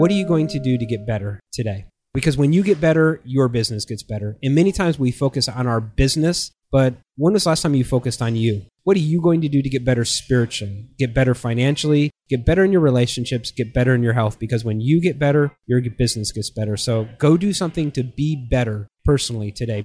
[0.00, 1.84] What are you going to do to get better today?
[2.14, 4.38] Because when you get better, your business gets better.
[4.42, 7.84] And many times we focus on our business, but when was the last time you
[7.84, 8.62] focused on you?
[8.84, 12.64] What are you going to do to get better spiritually, get better financially, get better
[12.64, 14.38] in your relationships, get better in your health?
[14.38, 16.78] Because when you get better, your business gets better.
[16.78, 19.84] So go do something to be better personally today.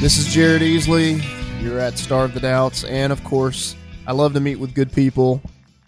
[0.00, 1.39] This is Jared Easley.
[1.60, 2.84] You're at Starve the Doubts.
[2.84, 3.76] And of course,
[4.06, 5.42] I love to meet with good people.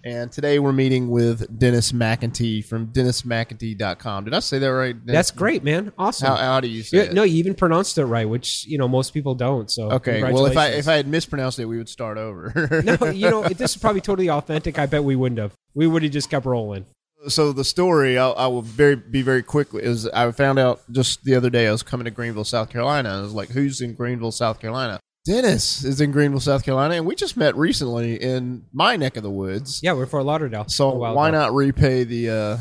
[0.04, 4.24] And today we're meeting with Dennis McIntee from DennisMcIntee.com.
[4.24, 4.92] Did I say that right?
[4.92, 5.16] Dennis?
[5.16, 5.92] That's great, man.
[5.96, 6.26] Awesome.
[6.28, 7.12] How, how do you say Yeah, it?
[7.14, 9.70] no, you even pronounced it right, which you know most people don't.
[9.70, 10.22] So Okay.
[10.22, 12.52] Well, if I if I had mispronounced it, we would start over.
[13.00, 14.78] no, you know, this is probably totally authentic.
[14.78, 15.52] I bet we wouldn't have.
[15.74, 16.84] We would have just kept rolling.
[17.28, 21.24] so the story I'll, I will very be very quickly is I found out just
[21.24, 23.08] the other day I was coming to Greenville, South Carolina.
[23.10, 26.94] And I was like, "Who's in Greenville, South Carolina?" Dennis is in Greenville, South Carolina,
[26.94, 29.80] and we just met recently in my neck of the woods.
[29.82, 30.66] Yeah, we're Fort Lauderdale.
[30.66, 31.38] So why ago.
[31.38, 32.56] not repay the uh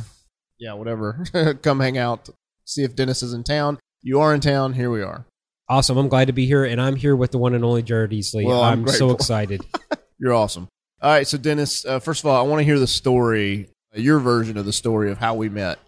[0.59, 1.25] yeah, whatever.
[1.63, 2.29] Come hang out,
[2.65, 3.79] see if Dennis is in town.
[4.03, 5.25] You are in town, here we are.
[5.67, 5.97] Awesome.
[5.97, 8.45] I'm glad to be here, and I'm here with the one and only Jared Easley.
[8.45, 9.61] Well, I'm I'm, so excited.
[10.19, 10.67] You're awesome.
[11.01, 13.99] All right, so Dennis, uh, first of all, I want to hear the story, uh,
[13.99, 15.79] your version of the story of how we met.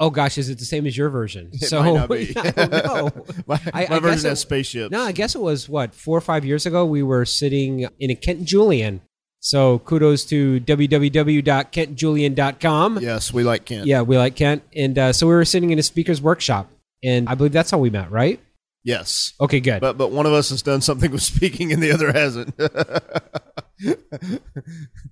[0.00, 1.50] Oh gosh, is it the same as your version?
[1.52, 2.36] It so might.
[2.44, 3.10] I don't know.
[3.46, 4.90] my I- my I version has spaceships.
[4.90, 6.84] No, I guess it was what four or five years ago.
[6.86, 9.00] We were sitting in a Kent Julian.
[9.40, 12.98] So kudos to www.kentjulian.com.
[13.00, 13.86] Yes, we like Kent.
[13.86, 16.68] Yeah, we like Kent, and uh, so we were sitting in a speaker's workshop,
[17.04, 18.40] and I believe that's how we met, right?
[18.84, 19.32] Yes.
[19.40, 19.80] Okay, good.
[19.80, 22.54] But but one of us has done something with speaking and the other hasn't.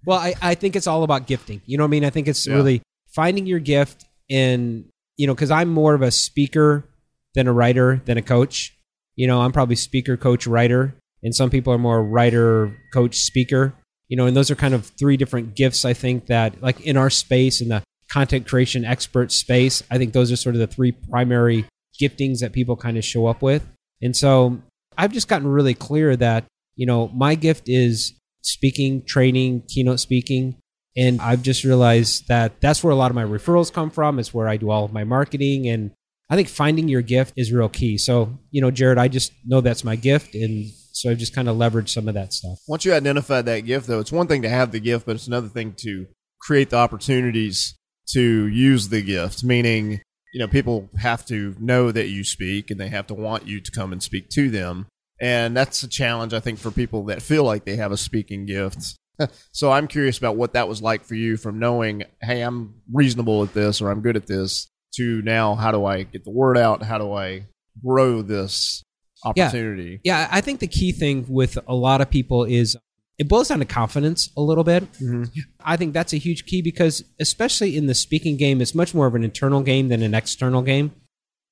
[0.05, 1.61] Well, I, I think it's all about gifting.
[1.67, 2.05] You know what I mean?
[2.05, 2.55] I think it's Yeah.
[2.55, 2.83] really
[3.15, 4.85] finding your gift and,
[5.17, 6.89] you know, because I'm more of a speaker
[7.35, 8.77] than a writer than a coach.
[9.15, 10.95] You know, I'm probably speaker, coach, writer.
[11.23, 13.75] And some people are more writer, coach, speaker.
[14.09, 16.97] You know, and those are kind of three different gifts, I think, that like in
[16.97, 20.67] our space, in the content creation expert space, I think those are sort of the
[20.67, 21.67] three primary
[22.01, 23.67] giftings that people kind of show up with.
[24.01, 24.61] And so
[24.97, 26.45] I've just gotten really clear that,
[26.77, 30.57] you know, my gift is speaking, training, keynote speaking.
[30.97, 34.19] And I've just realized that that's where a lot of my referrals come from.
[34.19, 35.69] It's where I do all of my marketing.
[35.69, 35.91] And
[36.31, 37.99] I think finding your gift is real key.
[37.99, 40.35] So, you know, Jared, I just know that's my gift.
[40.35, 42.59] And so I've just kind of leveraged some of that stuff.
[42.67, 45.27] Once you identify that gift, though, it's one thing to have the gift, but it's
[45.27, 46.07] another thing to
[46.41, 47.77] create the opportunities
[48.13, 49.45] to use the gift.
[49.45, 50.01] Meaning,
[50.33, 53.61] you know, people have to know that you speak and they have to want you
[53.61, 54.87] to come and speak to them.
[55.21, 58.47] And that's a challenge, I think, for people that feel like they have a speaking
[58.47, 58.97] gift.
[59.53, 63.43] so I'm curious about what that was like for you from knowing, hey, I'm reasonable
[63.43, 66.57] at this or I'm good at this, to now, how do I get the word
[66.57, 66.83] out?
[66.83, 67.45] How do I
[67.85, 68.83] grow this
[69.25, 70.01] opportunity?
[70.05, 72.77] Yeah, I think the key thing with a lot of people is
[73.19, 74.91] it boils down to confidence a little bit.
[74.95, 75.31] Mhm.
[75.61, 79.07] I think that's a huge key because, especially in the speaking game, it's much more
[79.07, 80.93] of an internal game than an external game.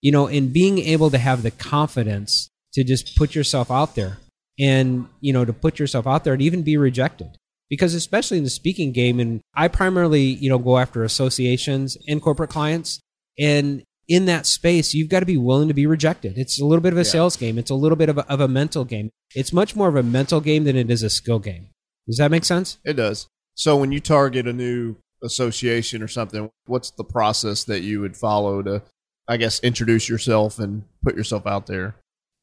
[0.02, 4.18] You know, in being able to have the confidence to just put yourself out there
[4.58, 7.28] and, you know, to put yourself out there and even be rejected.
[7.70, 12.20] Because, especially in the speaking game, and I primarily, you know, go after associations and
[12.22, 13.00] corporate clients.
[13.38, 16.36] And in that space, you've got to be willing to be rejected.
[16.36, 17.10] It's a little bit of a Yeah.
[17.10, 19.10] sales game, it's a little bit of a, of a mental game.
[19.34, 21.68] It's much more of a mental game than it is a skill game.
[22.06, 22.76] Does that make sense?
[22.84, 23.26] It does.
[23.54, 28.16] So when you target a new association or something, what's the process that you would
[28.16, 28.82] follow to,
[29.26, 31.96] I guess, introduce yourself and put yourself out there?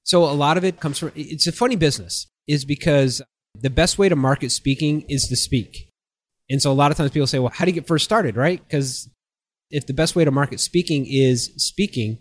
[0.03, 3.22] So a lot of it comes from it's a funny business is because
[3.59, 5.89] the best way to market speaking is to speak.
[6.50, 8.35] And so a lot of times people say, well, how do you get first started,
[8.35, 8.62] right?
[8.66, 9.09] Because
[9.69, 12.19] if the best way to market speaking is speaking,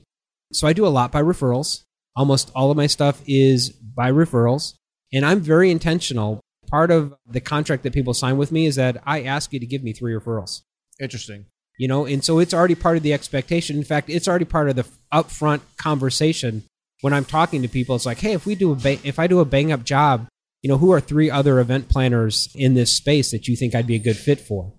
[0.53, 1.83] so I do a lot by referrals.
[2.17, 4.75] Almost all of my stuff is by referrals.
[5.13, 6.41] And I'm very intentional.
[6.69, 9.67] Part of the contract that people sign with me is that I ask you to
[9.67, 10.63] give me three referrals
[11.01, 11.47] Interesting.
[11.79, 14.69] you know and so it's already part of the expectation in fact it's already part
[14.69, 16.63] of the upfront conversation
[17.01, 19.27] when i'm talking to people it's like hey if we do a ba- if i
[19.27, 20.27] do a bang up job
[20.63, 23.87] you know who are three other event planners in this space that you think i'd
[23.87, 24.73] be a good fit for?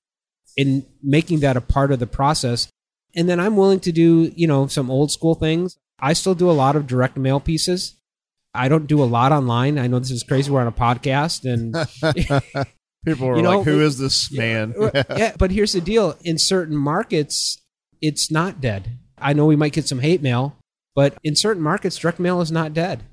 [0.57, 2.67] In making that a part of the process.
[3.15, 5.77] And then i'm willing to do you know some old school things.
[5.99, 7.95] I still do a lot of direct mail pieces.
[8.53, 9.77] I don't do a lot online.
[9.77, 10.51] I know this is crazy.
[10.51, 11.75] We're on a podcast and
[13.05, 16.37] People are You know, like, who is this man?" yeah, but here's the deal: in
[16.37, 17.59] certain markets,
[17.99, 18.99] it's not dead.
[19.17, 20.57] I know we might get some hate mail,
[20.95, 23.03] but in certain markets, direct mail is not dead.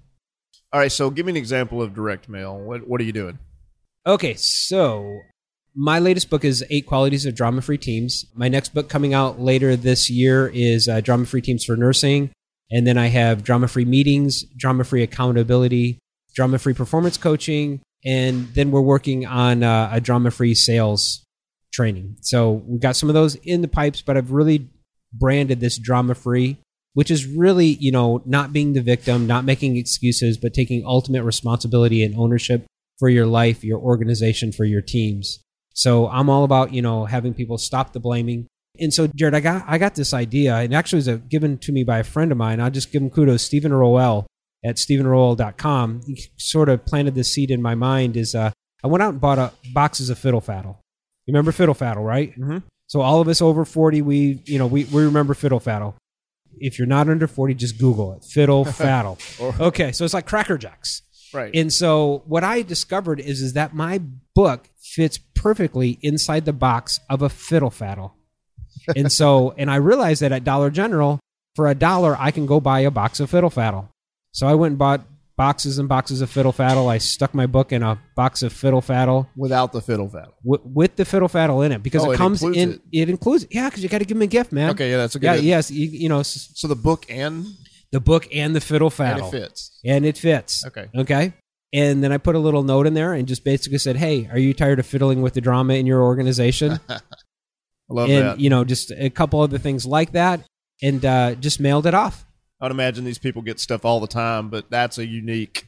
[0.72, 0.92] All right.
[0.92, 2.58] So give me an example of direct mail.
[2.58, 3.38] What What are you doing?
[4.06, 5.20] Okay, so
[5.74, 8.24] my latest book is Eight Qualities of Drama Free Teams.
[8.34, 12.30] My next book coming out later this year is uh, Drama Free Teams for Nursing.
[12.70, 15.98] And then I have drama free meetings, drama free accountability,
[16.34, 21.24] drama free performance coaching, and then we're working on uh, a drama free sales
[21.72, 22.16] training.
[22.20, 24.68] So we got some of those in the pipes, but I've really
[25.12, 26.58] branded this drama free,
[26.94, 31.22] which is really, you know, not being the victim, not making excuses, but taking ultimate
[31.22, 32.66] responsibility and ownership
[32.98, 35.40] for your life, your organization, for your teams.
[35.74, 38.46] So I'm all about, you know, having people stop the blaming.
[38.80, 41.58] And so, Jared, I got I got this idea, and actually it was a, given
[41.58, 42.60] to me by a friend of mine.
[42.60, 44.26] I'll just give him kudos, Stephen Roel
[44.64, 46.02] at stephenroel.com.
[46.06, 48.16] He sort of planted this seed in my mind.
[48.16, 48.50] Is uh,
[48.82, 50.78] I went out and bought a boxes of fiddle faddle.
[51.26, 52.32] You remember fiddle faddle, right?
[52.32, 52.58] Mm-hmm.
[52.86, 55.94] So all of us over 40, we, you know, we, we remember fiddle faddle.
[56.60, 58.24] If you're not under 40, just Google it.
[58.24, 59.18] Fiddle faddle.
[59.60, 59.92] okay.
[59.92, 61.02] So it's like Cracker Jacks.
[61.32, 61.50] Right.
[61.54, 64.00] And so what I discovered is, is that my
[64.34, 68.12] book fits perfectly inside the box of a fiddle faddle.
[68.96, 71.20] and so, and I realized that at Dollar General,
[71.54, 73.88] for a dollar, I can go buy a box of fiddle faddle.
[74.32, 75.02] So I went and bought
[75.38, 76.90] boxes and boxes of fiddle faddle.
[76.90, 80.34] I stuck my book in a box of fiddle faddle Without the fiddle faddle.
[80.44, 82.72] with, with the fiddle faddle in it because Oh, it it comes in.
[82.74, 82.80] it.
[82.92, 84.68] It, includes, yeah, because you got to give them a gift, man.
[84.70, 85.26] Okay, yeah, that's a good.
[85.26, 87.46] Yeah, yes, you, you know So the book and
[87.92, 89.24] the book and the fiddle faddle.
[89.26, 89.80] and it fits.
[89.84, 90.66] and it fits.
[90.66, 90.88] Okay.
[90.94, 91.32] Okay.
[91.72, 94.38] And then I put a little note in there and just basically said, "Hey, are
[94.38, 96.98] you tired of fiddling with the drama in your organization?" I
[97.90, 98.40] love and that.
[98.40, 100.40] you know, just a couple other things like that,
[100.82, 102.24] and uh, just mailed it off.
[102.60, 105.66] I'd imagine these people get stuff all the time, but that's a unique.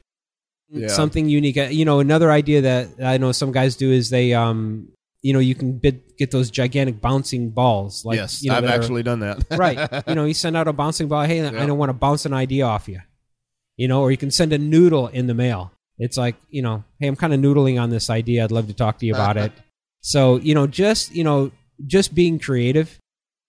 [0.71, 0.89] Yeah.
[0.89, 1.57] Something unique.
[1.57, 4.89] Uh, You know, another idea that I know some guys do is they, um,
[5.23, 8.05] you know, you can bid, get those gigantic bouncing balls.
[8.05, 9.45] Like, yes, you know, I've that are- actually done that.
[9.51, 10.05] right.
[10.09, 11.25] You know, you send out a bouncing ball.
[11.25, 13.01] Hey, I don't want to bounce an idea off you.
[13.77, 15.73] You know, or you can send a noodle in the mail.
[15.99, 18.45] It's like, you know, hey, I'm kind of noodling on this idea.
[18.45, 19.53] I'd love to talk to you about it.
[20.03, 21.51] So, you know, just, you know,
[21.87, 22.99] just being creative,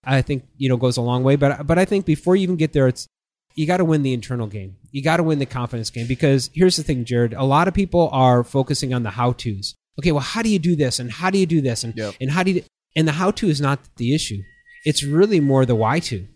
[0.04, 1.38] I think, you know, goes a long way.
[1.38, 3.08] But, but I think before you even get there, it's,
[3.56, 4.76] you got to win the internal game.
[4.92, 7.34] You got to win the confidence game because here's the thing, Jared.
[7.34, 9.76] A lot of people are focusing on the how to's.
[10.00, 11.00] Okay, well, how do you do this?
[11.00, 11.84] And how do you do this?
[11.84, 12.16] And, Yep.
[12.22, 12.64] and how do you,
[12.96, 14.42] and the how to is not the issue.
[14.86, 16.28] It's really more the why to.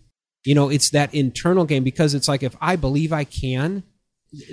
[0.44, 3.82] You know, it's that internal game because it's like if I believe I can,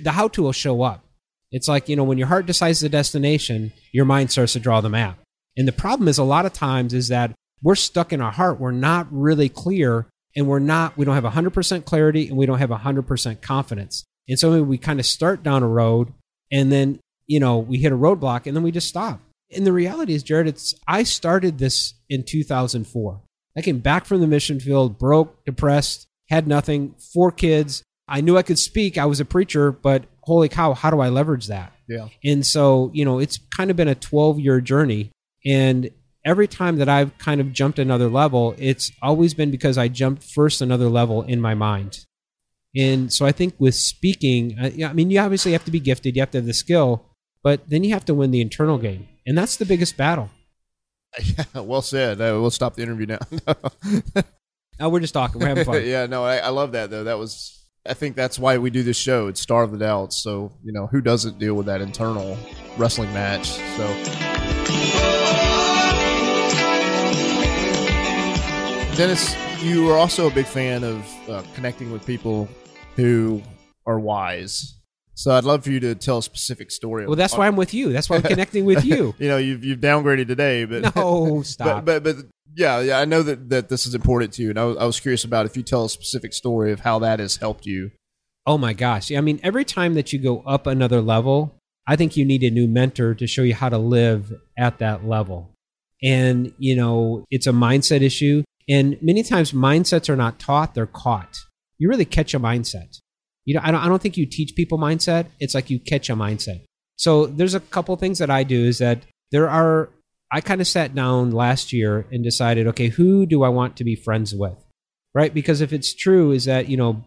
[0.01, 1.05] the how to will show up.
[1.51, 4.81] It's like, you know, when your heart decides the destination, your mind starts to draw
[4.81, 5.19] the map.
[5.55, 7.31] And the problem is a lot of times is that
[7.61, 8.59] we're stuck in our heart.
[8.59, 12.59] We're not really clear and we're not, we don't have 100% clarity and we don't
[12.59, 14.03] have 100% confidence.
[14.27, 16.13] And so we kind of start down a road
[16.51, 19.19] and then, you know, we hit a roadblock and then we just stop.
[19.55, 23.21] And the reality is, Jared, it's, I started this in 2004.
[23.55, 27.83] I came back from the mission field, broke, depressed, had nothing, four kids.
[28.07, 28.97] I knew I could speak.
[28.97, 31.73] I was a preacher, but holy cow, how do I leverage that?
[31.87, 32.07] yeah.
[32.23, 35.11] And so, you know, it's kind of been a 12 year journey.
[35.45, 35.89] And
[36.25, 40.23] every time that I've kind of jumped another level, it's always been because I jumped
[40.23, 42.05] first another level in my mind.
[42.75, 46.15] And so I think with speaking, uh, I mean, you obviously have to be gifted,
[46.15, 47.05] you have to have the skill,
[47.43, 49.07] but then you have to win the internal game.
[49.27, 50.29] And that's the biggest battle.
[51.21, 52.19] Yeah, well said.
[52.19, 53.19] Uh, we'll stop the interview now.
[54.79, 55.81] Oh, we're just talking, we're having fun.
[55.85, 57.03] yeah, no, I, I love that though.
[57.03, 57.59] That was.
[57.85, 59.27] I think that's why we do this show.
[59.27, 60.17] It's Starve the Doubts.
[60.17, 62.37] So you know, who doesn't deal with that internal
[62.77, 63.49] wrestling match?
[63.77, 65.22] So.
[68.95, 72.47] Dennis, you are also a big fan of uh, connecting with people
[72.95, 73.41] who
[73.87, 74.75] are wise.
[75.15, 77.07] So I'd love for you to tell a specific story.
[77.07, 77.91] Well, that's why I'm with you.
[77.91, 79.15] That's why I'm connecting with you.
[79.19, 81.85] you know you've you've downgraded today, but No, but, stop.
[81.85, 82.17] but but
[82.55, 84.85] yeah, yeah, I know that, that this is important to you, and I was, I
[84.85, 87.91] was curious about if you tell a specific story of how that has helped you.
[88.45, 89.09] Oh my gosh.
[89.09, 91.55] Yeah, I mean, every time that you go up another level,
[91.87, 95.05] I think you need a new mentor to show you how to live at that
[95.07, 95.49] level.
[96.03, 98.43] And, you know, it's a mindset issue.
[98.69, 101.39] And many times mindsets are not taught, they're caught.
[101.77, 102.99] You really catch a mindset.
[103.45, 105.27] You know, I don't, I don't think you teach people mindset.
[105.39, 106.61] It's like you catch a mindset.
[106.95, 108.99] So there's a couple things that I do is that
[109.31, 109.89] there are,
[110.31, 113.83] I kind of sat down last year and decided, okay, who do I want to
[113.83, 114.55] be friends with?
[115.13, 115.33] Right?
[115.33, 117.03] Because if it's true is that, you know,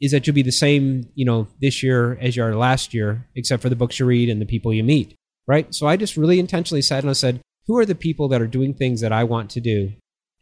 [0.00, 3.26] is that you'll be the same, you know, this year as you are last year,
[3.34, 5.14] except for the books you read and the people you meet,
[5.46, 5.74] right?
[5.74, 8.46] So I just really intentionally sat and I said, who are the people that are
[8.46, 9.92] doing things that I want to do?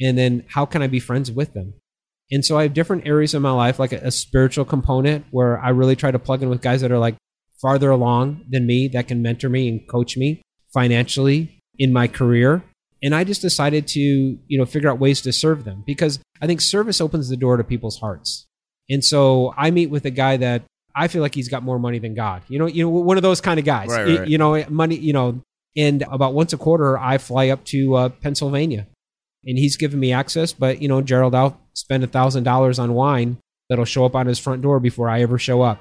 [0.00, 1.74] And then how can I be friends with them?
[2.30, 5.58] And so I have different areas of my life, like a, a spiritual component where
[5.58, 7.16] I really try to plug in with guys that are like
[7.60, 12.62] farther along than me that can mentor me and coach me financially in my career.
[13.02, 16.46] And I just decided to, you know, figure out ways to serve them because I
[16.46, 18.46] think service opens the door to people's hearts.
[18.90, 20.62] And so I meet with a guy that
[20.94, 22.42] I feel like he's got more money than God.
[22.48, 23.88] You know, you know, one of those kind of guys.
[23.88, 24.28] Right, right.
[24.28, 24.96] You know, money.
[24.96, 25.42] You know,
[25.76, 28.88] and about once a quarter, I fly up to uh, Pennsylvania,
[29.44, 30.52] and he's giving me access.
[30.52, 34.26] But you know, Gerald, I'll spend a thousand dollars on wine that'll show up on
[34.26, 35.80] his front door before I ever show up.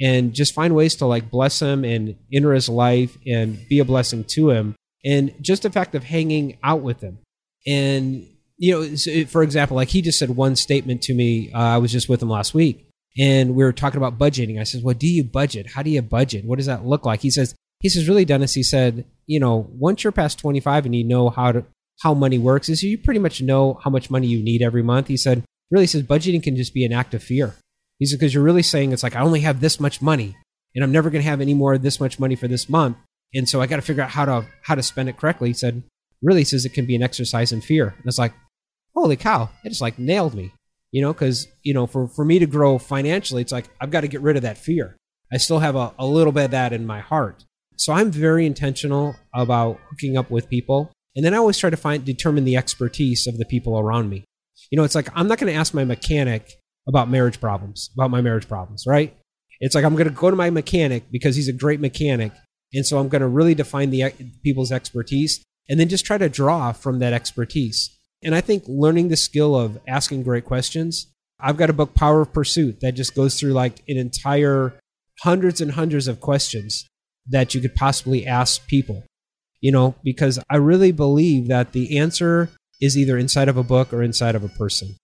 [0.00, 3.84] and just find ways to like bless him and enter his life and be a
[3.84, 4.74] blessing to him.
[5.04, 7.18] And just the fact of hanging out with him.
[7.66, 8.26] And,
[8.58, 11.52] you know, for example, like he just said one statement to me.
[11.52, 14.58] Uh, I was just with him last week and we were talking about budgeting.
[14.60, 15.66] I said, "Well, do you budget?
[15.72, 16.44] How do you budget?
[16.44, 19.68] What does that look like?" He says, "He says, really, Dennis." He said, "You know,
[19.72, 21.64] once you're past 25 and you know how to
[22.00, 25.08] how money works, is you pretty much know how much money you need every month."
[25.08, 27.54] He said, "Really, says budgeting can just be an act of fear."
[27.98, 30.36] He said, "Because you're really saying it's like I only have this much money,
[30.74, 32.96] and I'm never going to have any more of this much money for this month,
[33.34, 35.54] and so I got to figure out how to how to spend it correctly." He
[35.54, 35.82] said,
[36.22, 38.32] "Really, says it can be an exercise in fear." And it's like,
[38.94, 40.52] "Holy cow!" It just like nailed me
[40.92, 44.02] you know, because, you know, for, for me to grow financially, it's like I've got
[44.02, 44.96] to get rid of that fear.
[45.32, 47.44] I still have a, a little bit of that in my heart.
[47.76, 50.92] So I'm very intentional about hooking up with people.
[51.14, 54.24] And then I always try to find, determine the expertise of the people around me.
[54.70, 56.52] You know, it's like I'm not going to ask my mechanic
[56.88, 59.16] about marriage problems, about my marriage problems, right?
[59.60, 62.32] It's like I'm going to go to my mechanic because he's a great mechanic.
[62.72, 66.28] And so I'm going to really define the people's expertise and then just try to
[66.28, 67.96] draw from that expertise.
[68.24, 71.06] And I think learning the skill of asking great questions.
[71.38, 74.78] I've got a book, Power of Pursuit, that just goes through like an entire
[75.20, 76.86] hundreds and hundreds of questions
[77.28, 79.04] that you could possibly ask people.
[79.62, 82.50] You know, because I really believe that the answer
[82.82, 84.96] is either inside of a book or inside of a person.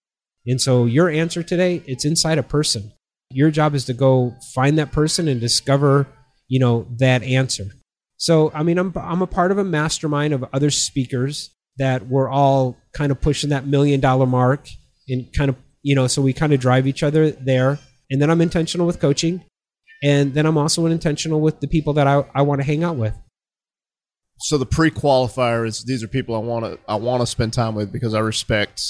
[0.46, 2.92] And so your answer today, it's inside a person.
[3.30, 6.06] Your job is to go find that person and discover,
[6.48, 7.66] you know, that answer.
[8.16, 12.28] So, I mean, I'm, I'm a part of a mastermind of other speakers that we're
[12.28, 14.66] all kind of pushing that million dollar mark
[15.08, 17.78] and kind of, you know, so we kind of drive each other there.
[18.10, 19.44] And then I'm intentional with coaching.
[20.02, 22.96] And then I'm also intentional with the people that I, I want to hang out
[22.96, 23.14] with.
[24.40, 27.74] So the pre-qualifier is these are people I want to I want to spend time
[27.74, 28.82] with because I respect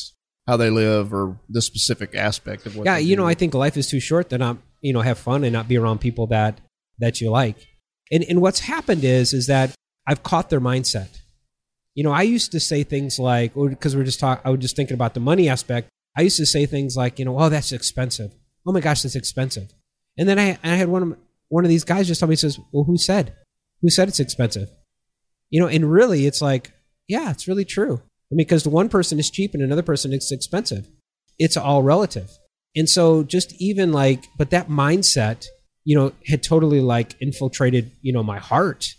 [0.47, 2.87] how they live or the specific aspect of what.
[2.87, 3.23] Yeah, you do.
[3.23, 5.69] know, I think life is too short to not you know have fun and not
[5.69, 6.61] be around people that
[6.99, 7.57] that you like.
[8.11, 9.75] And and what's happened is is that
[10.07, 11.09] I've caught their mindset
[11.99, 14.77] you know, I used to say things like, because we're just talking, I was just
[14.77, 15.89] thinking about the money aspect.
[16.17, 18.33] I used to say things like, you know, oh, that's expensive.
[18.65, 19.75] Oh my gosh, that's expensive.
[20.17, 22.61] And then I, I had one of one of these guys just tell me, says,
[22.71, 23.35] well, who said?
[23.83, 24.71] Who said it's expensive?
[25.51, 26.73] You know, and really, it's like,
[27.09, 28.01] yeah, it's really true.
[28.31, 30.87] I mean, because one person is cheap and another person is expensive.
[31.39, 32.31] It's all relative.
[32.77, 35.47] And so, just even like, but that mindset,
[35.85, 38.95] you know, had totally like infiltrated, you know, my heart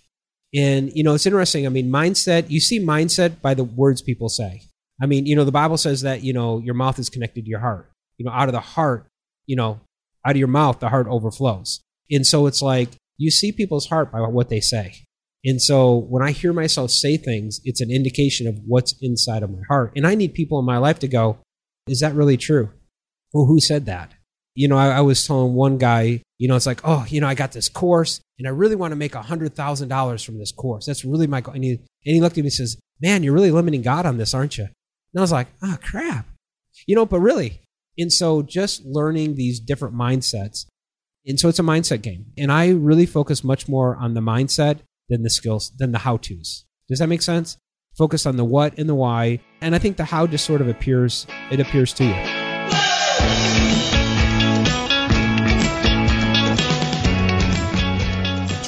[0.53, 1.65] and, you know, it's interesting.
[1.65, 4.63] I mean, mindset, you see mindset by the words people say.
[5.01, 7.50] I mean, you know, the Bible says that, you know, your mouth is connected to
[7.50, 7.89] your heart.
[8.18, 9.06] You know, out of the heart,
[9.46, 9.79] you know,
[10.25, 11.82] out of your mouth, the heart overflows.
[12.12, 14.96] And so it's like you see people's heart by what they say.
[15.46, 19.51] And so when I hear myself say things, it's an indication of what's inside of
[19.51, 19.93] my heart.
[19.96, 21.38] And I need people in my life to go,
[21.88, 22.69] is that really true?
[23.34, 24.13] Well, who said that?
[24.55, 27.27] You know, I, I was telling one guy, you know, it's like, oh, you know,
[27.27, 30.86] I got this course and I really want to make a $100,000 from this course.
[30.86, 31.53] That's really my goal.
[31.53, 34.17] And he, and he looked at me and says, man, you're really limiting God on
[34.17, 34.65] this, aren't you?
[34.65, 36.25] And I was like, oh, crap.
[36.86, 37.62] You know, but really.
[37.98, 40.65] And so just learning these different mindsets.
[41.25, 42.27] And so it's a mindset game.
[42.38, 46.17] And I really focus much more on the mindset than the skills, than the how
[46.17, 46.65] to's.
[46.87, 47.57] Does that make sense?
[47.97, 49.39] Focus on the what and the why.
[49.61, 52.39] And I think the how just sort of appears, it appears to you.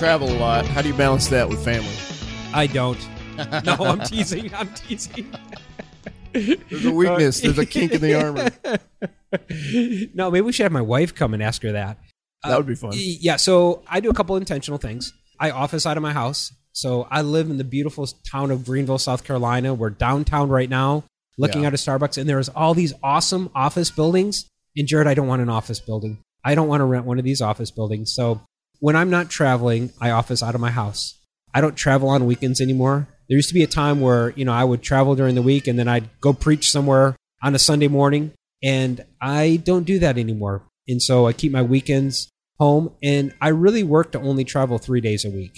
[0.01, 0.65] travel a lot.
[0.65, 1.93] How do you balance that with family?
[2.55, 2.97] I don't.
[3.63, 4.51] No, I'm teasing.
[4.55, 5.31] I'm teasing.
[6.33, 7.39] There's a weakness.
[7.41, 8.49] There's a kink in the armor.
[10.15, 11.99] no, maybe we should have my wife come and ask her that.
[12.43, 12.93] That would be fun.
[12.93, 15.13] Uh, yeah, so I do a couple intentional things.
[15.41, 16.53] I office out of my house.
[16.71, 19.73] So I live in the beautiful town of Greenville, South Carolina.
[19.73, 21.03] We're downtown right now,
[21.37, 21.67] looking Yeah.
[21.69, 24.45] at a Starbucks, and there's all these awesome office buildings.
[24.77, 26.19] And Jared, I don't want an office building.
[26.45, 28.13] I don't want to rent one of these office buildings.
[28.13, 28.41] So
[28.79, 31.17] when I'm not traveling, I office out of my house.
[31.53, 33.09] I don't travel on weekends anymore.
[33.27, 35.67] There used to be a time where, you know, I would travel during the week
[35.67, 38.31] and then I'd go preach somewhere on a Sunday morning.
[38.63, 40.63] And I don't do that anymore.
[40.87, 42.29] And so I keep my weekends
[42.61, 45.57] home and I really work to only travel three days a week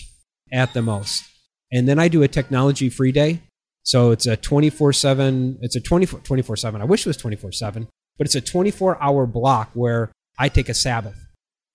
[0.51, 1.24] at the most.
[1.72, 3.41] And then I do a technology free day.
[3.83, 6.81] So it's a 24 7, it's a 24 7.
[6.81, 10.69] I wish it was 24 7, but it's a 24 hour block where I take
[10.69, 11.19] a Sabbath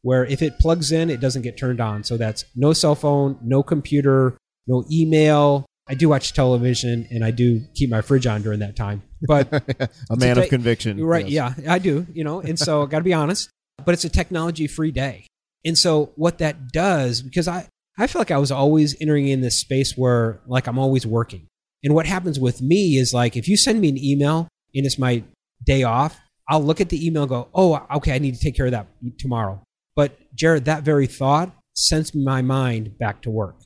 [0.02, 2.04] where if it plugs in, it doesn't get turned on.
[2.04, 5.66] So that's no cell phone, no computer, no email.
[5.88, 9.02] I do watch television and I do keep my fridge on during that time.
[9.26, 9.52] But
[10.11, 11.04] a man a of conviction.
[11.04, 11.54] right, yes.
[11.58, 13.50] yeah, I do, you know, and so I got to be honest,
[13.85, 15.26] but it's a technology free day.
[15.64, 17.68] And so what that does, because I,
[17.99, 21.47] I feel like I was always entering in this space where like I'm always working.
[21.82, 24.99] And what happens with me is like if you send me an email and it's
[24.99, 25.23] my
[25.64, 26.18] day off,
[26.49, 28.87] I'll look at the email go, oh, okay, I need to take care of that
[29.18, 29.62] tomorrow.
[29.94, 33.56] But Jared, that very thought sends my mind back to work.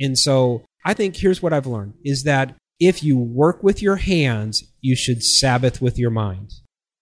[0.00, 3.96] And so I think here's what I've learned is that if you work with your
[3.96, 6.52] hands, you should Sabbath with your mind.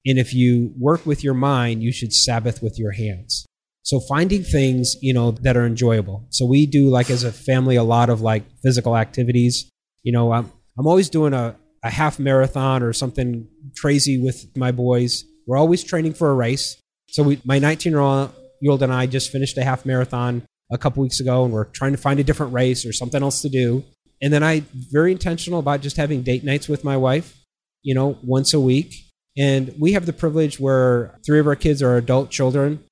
[0.04, 3.46] And if you work with your mind, you should Sabbath with your hands.
[3.82, 6.26] So finding things, you know, that are enjoyable.
[6.30, 9.68] So we do like as a family a lot of like physical activities.
[10.02, 13.46] You know, I'm I'm always doing a, a half marathon or something
[13.80, 15.24] crazy with my boys.
[15.46, 16.80] We're always training for a race.
[17.08, 21.02] So we, my 19 year old and I just finished a half marathon a couple
[21.02, 23.84] weeks ago, and we're trying to find a different race or something else to do.
[24.22, 27.36] And then I very intentional about just having date nights with my wife,
[27.82, 28.94] you know, once a week.
[29.36, 32.84] And we have the privilege where three of our kids are adult children,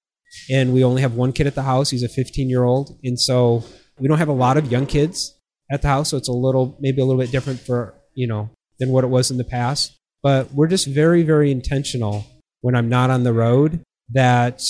[0.50, 1.90] and we only have one kid at the house.
[1.90, 3.64] He's a 15 year old, and so
[3.98, 5.36] we don't have a lot of young kids
[5.70, 6.10] at the house.
[6.10, 9.08] So it's a little, maybe a little bit different for you know than what it
[9.08, 9.96] was in the past.
[10.22, 12.26] But we're just very, very intentional
[12.60, 13.82] when I'm not on the road
[14.12, 14.62] that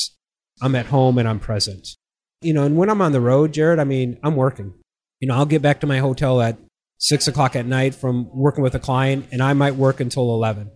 [0.63, 1.89] I'm at home and I'm present.
[2.43, 4.75] You know, and when I'm on the road, Jared, I mean, I'm working.
[5.21, 6.57] You know, I'll get back to my hotel at
[6.99, 10.71] six o'clock at night from working with a client, and I might work until 11.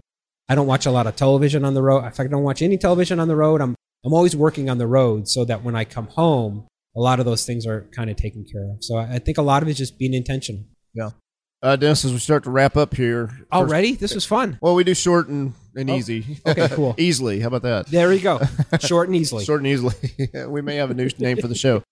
[0.48, 2.04] I don't watch a lot of television on the road.
[2.04, 3.60] In fact, I don't watch any television on the road.
[3.60, 3.74] I'm,
[4.04, 7.24] I'm always working on the road so that when I come home, a lot of
[7.26, 8.84] those things are kind of taken care of.
[8.84, 10.64] So I think a lot of it is just being intentional.
[10.92, 11.10] Yeah.
[11.62, 13.28] Uh, Dennis, as we start to wrap up here.
[13.28, 13.94] first- Already?
[13.94, 14.58] This was fun.
[14.60, 16.38] well, we do short and, and Oh, easy.
[16.46, 16.94] okay, cool.
[16.98, 17.40] easily.
[17.40, 17.86] How about that?
[17.86, 18.38] There you go.
[18.80, 19.44] Short and easily.
[19.46, 19.94] Short and easily.
[20.46, 21.82] we may have a new name for the show.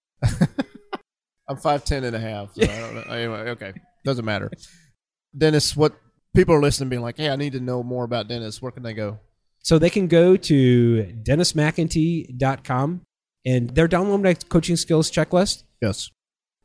[1.49, 2.53] I'm 5'10 and a half.
[2.55, 3.01] So I don't know.
[3.15, 3.73] Anyway, okay.
[4.05, 4.51] Doesn't matter.
[5.37, 5.95] Dennis, what
[6.35, 8.61] people are listening being like, hey, I need to know more about Dennis.
[8.61, 9.19] Where can they go?
[9.61, 13.01] So they can go to dennismcintee.com
[13.45, 15.65] and they're downloading my coaching skills checklist.
[15.81, 16.11] Yes.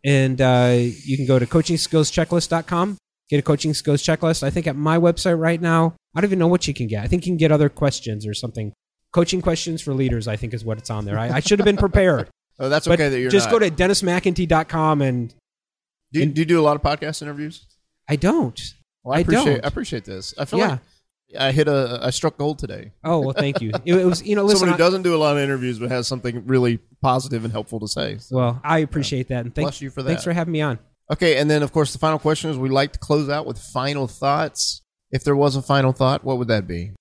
[0.04, 2.98] And uh, you can go to coachingskillschecklist.com,
[3.30, 4.44] get a coaching skills checklist.
[4.44, 7.04] I think at my website right now, I don't even know what you can get.
[7.04, 8.74] I think you can get other questions or something.
[9.14, 11.18] Coaching questions for leaders, I think, is what it's on there.
[11.18, 12.30] I, I should have been prepared.
[12.60, 13.60] Oh, that's okay that you're just not.
[13.60, 15.32] go to dennismcintee.com and
[16.12, 17.68] do, you, do you do a lot of podcast interviews?
[18.10, 18.60] I don't.
[19.08, 19.64] Well, I, I appreciate.
[19.64, 20.34] I appreciate this.
[20.38, 20.68] I feel Yeah.
[20.68, 20.80] like
[21.40, 22.92] I hit a I struck gold today.
[23.04, 23.72] Oh, well, thank you.
[23.86, 24.60] It, was, you know, listen.
[24.60, 27.80] Someone who doesn't do a lot of interviews but has something really positive and helpful
[27.80, 28.18] to say.
[28.18, 29.46] So, well, I appreciate that.
[29.46, 30.10] And thank, bless you for that.
[30.10, 30.80] thanks for having me on.
[31.10, 33.58] Okay, and then of course the final question is we like to close out with
[33.60, 34.82] final thoughts.
[35.10, 36.92] If there was a final thought, what would that be?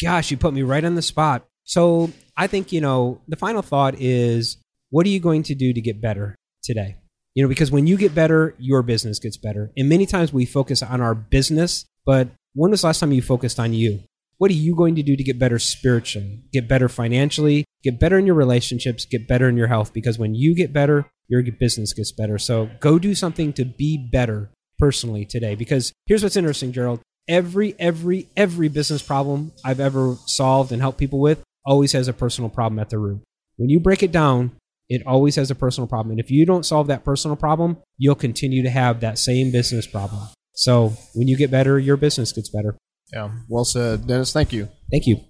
[0.00, 1.46] Gosh, you put me right on the spot.
[1.64, 4.56] So I think, you know, the final thought is
[4.90, 6.96] what are you going to do to get better today?
[7.36, 9.70] You know, because when you get better, your business gets better.
[9.76, 13.20] And many times we focus on our business, but when was the last time you
[13.20, 14.00] focused on you?
[14.38, 18.18] What are you going to do to get better spiritually, get better financially, get better
[18.18, 19.92] in your relationships, get better in your health?
[19.92, 22.38] Because when you get better, your business gets better.
[22.38, 25.54] So go do something to be better personally today.
[25.54, 27.00] Because here's what's interesting, Gerald.
[27.28, 32.14] Every, every, every business problem I've ever solved and helped people with always has a
[32.14, 33.20] personal problem at the root.
[33.56, 34.52] When you break it down,
[34.88, 36.12] it always has a personal problem.
[36.12, 39.86] And if you don't solve that personal problem, you'll continue to have that same business
[39.86, 40.28] problem.
[40.52, 42.76] So when you get better, your business gets better.
[43.12, 44.32] Yeah, well said, Dennis.
[44.32, 44.68] Thank you.
[44.90, 45.20] Thank you.